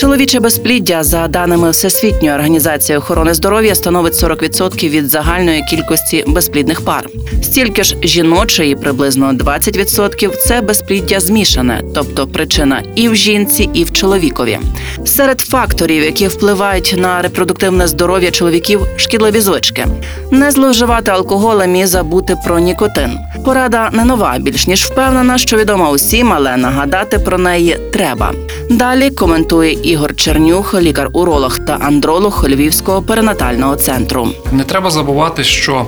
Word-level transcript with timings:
Чоловіче 0.00 0.40
безпліддя, 0.40 1.02
за 1.02 1.28
даними 1.28 1.70
Всесвітньої 1.70 2.34
організації 2.34 2.98
охорони 2.98 3.34
здоров'я, 3.34 3.74
становить 3.74 4.14
40% 4.14 4.88
від 4.88 5.08
загальної 5.08 5.62
кількості 5.62 6.24
безплідних 6.26 6.84
пар. 6.84 7.08
Стільки 7.42 7.82
ж 7.82 7.96
жіноче 8.02 8.68
і 8.68 8.76
приблизно 8.76 9.32
20%– 9.32 10.36
це 10.46 10.60
безпліддя 10.60 11.20
змішане, 11.20 11.82
тобто 11.94 12.26
причина 12.26 12.82
і 12.94 13.08
в 13.08 13.14
жінці, 13.14 13.70
і 13.74 13.84
в 13.84 13.92
чоловікові. 13.92 14.58
Серед 15.04 15.40
факторів, 15.40 16.02
які 16.02 16.28
впливають 16.28 16.94
на 16.98 17.22
репродуктивне 17.22 17.86
здоров'я 17.86 18.30
чоловіків, 18.30 18.86
шкідливі 18.96 19.40
звички. 19.40 19.86
Не 20.30 20.50
зловживати 20.50 21.10
алкоголем 21.10 21.76
і 21.76 21.86
забути 21.86 22.36
про 22.46 22.58
нікотин. 22.58 23.18
Порада 23.44 23.90
не 23.92 24.04
нова, 24.04 24.36
більш 24.38 24.66
ніж 24.66 24.84
впевнена, 24.84 25.38
що 25.38 25.56
відома 25.56 25.90
усім, 25.90 26.32
але 26.32 26.56
нагадати 26.56 27.18
про 27.18 27.38
неї 27.38 27.78
треба. 27.92 28.32
Далі 28.70 29.10
коментує 29.10 29.72
Ігор 29.72 30.16
Чернюх, 30.16 30.74
лікар-уролог 30.74 31.58
та 31.58 31.72
андролог 31.72 32.44
Львівського 32.48 33.02
перинатального 33.02 33.76
центру. 33.76 34.28
Не 34.52 34.64
треба 34.64 34.90
забувати, 34.90 35.44
що 35.44 35.86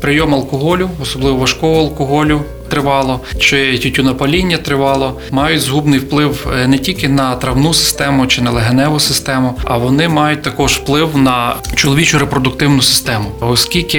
прийом 0.00 0.34
алкоголю, 0.34 0.90
особливо 1.02 1.36
важкого 1.36 1.80
алкоголю. 1.80 2.40
Тривало 2.68 3.20
чи 3.38 3.78
тютюнопаління 3.78 4.56
тривало, 4.56 5.20
мають 5.30 5.60
згубний 5.60 5.98
вплив 5.98 6.46
е, 6.54 6.66
не 6.66 6.78
тільки 6.78 7.08
на 7.08 7.36
травну 7.36 7.74
систему 7.74 8.26
чи 8.26 8.42
на 8.42 8.50
легеневу 8.50 9.00
систему, 9.00 9.54
а 9.64 9.76
вони 9.78 10.08
мають 10.08 10.42
також 10.42 10.72
вплив 10.72 11.16
на 11.16 11.56
чоловічу 11.74 12.18
репродуктивну 12.18 12.82
систему, 12.82 13.26
оскільки 13.40 13.98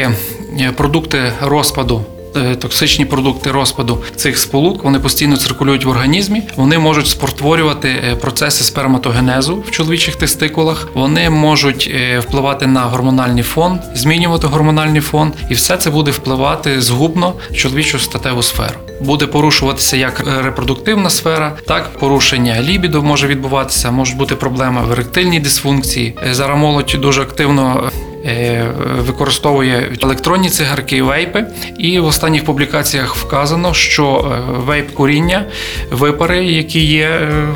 е, 0.60 0.72
продукти 0.76 1.32
розпаду. 1.42 2.02
Е, 2.36 2.56
Токсичні 2.56 3.06
продукти 3.06 3.52
розпаду 3.52 4.04
цих 4.16 4.38
сполук 4.38 4.84
вони 4.84 5.00
постійно 5.00 5.38
циркулюють 5.38 5.86
в 5.86 5.90
організмі. 5.90 6.44
Вони 6.56 6.80
можуть 6.80 7.08
спортворювати 7.08 7.90
е, 7.90 8.16
процеси 8.16 8.64
сперматогенезу 8.64 9.56
в 9.68 9.72
чоловічих 9.72 10.16
тестикулах. 10.16 10.90
Вони 10.94 11.30
можуть 11.30 11.92
е, 11.96 12.20
впливати 12.20 12.68
на 12.68 12.82
гормональний 12.82 13.44
фон, 13.44 13.80
змінювати 13.96 14.48
гормональний 14.48 15.02
фон, 15.02 15.34
і 15.50 15.54
все 15.54 15.78
це 15.78 15.90
буде 15.90 16.12
впливати 16.12 16.82
згубно 16.82 17.34
в 17.52 17.56
чоловічу 17.56 18.00
статеву 18.00 18.44
сферу. 18.44 18.80
Буде 19.02 19.28
порушуватися 19.28 19.98
як 19.98 20.24
репродуктивна 20.44 21.10
сфера, 21.10 21.58
так 21.68 22.00
порушення 22.00 22.62
лібіду 22.62 23.04
може 23.04 23.28
відбуватися. 23.28 23.92
Можуть 23.92 24.18
бути 24.18 24.36
проблеми 24.36 24.82
в 24.88 24.92
еректильній 24.92 25.40
дисфункції. 25.40 26.16
Зараз 26.32 26.60
молодь 26.60 26.96
дуже 27.00 27.22
активно. 27.22 27.92
Е, 28.26 28.66
Використовує 28.98 29.92
електронні 30.04 30.50
цигарки 30.50 31.04
вейпи, 31.04 31.46
і 31.78 32.00
в 32.00 32.06
останніх 32.06 32.46
публікаціях 32.46 33.16
вказано, 33.16 33.74
що 33.74 34.32
е, 34.32 34.52
вейп 34.66 34.92
куріння, 34.92 35.46
випари, 35.92 36.46
які 36.46 36.86
є 36.86 37.08
е, 37.08 37.48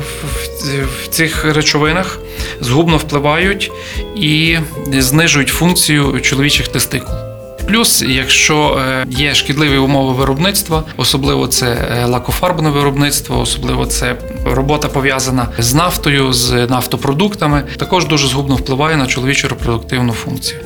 в 1.04 1.08
цих 1.08 1.44
речовинах, 1.44 2.18
згубно 2.60 2.96
впливають 2.96 3.70
і 4.16 4.58
знижують 4.98 5.48
функцію 5.48 6.20
чоловічих 6.20 6.68
тестикул. 6.68 7.29
Плюс, 7.70 8.02
якщо 8.02 8.78
е, 8.88 9.06
є 9.10 9.34
шкідливі 9.34 9.76
умови 9.78 10.12
виробництва, 10.12 10.84
особливо 10.96 11.46
це 11.46 11.66
е, 11.66 12.04
лакофарбне 12.04 12.70
виробництво, 12.70 13.40
особливо 13.40 13.86
це 13.86 14.16
робота 14.44 14.88
пов'язана 14.88 15.48
з 15.58 15.74
нафтою, 15.74 16.32
з 16.32 16.66
нафтопродуктами, 16.66 17.62
також 17.76 18.06
дуже 18.06 18.26
згубно 18.26 18.56
впливає 18.56 18.96
на 18.96 19.06
чоловічу 19.06 19.48
репродуктивну 19.48 20.12
функцію. 20.12 20.60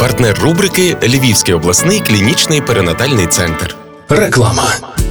Партнер 0.00 0.38
рубрики 0.42 0.96
Львівський 1.02 1.54
обласний 1.54 2.00
клінічний 2.00 2.60
перинатальний 2.60 3.26
центр. 3.26 3.76
Реклама. 4.08 4.72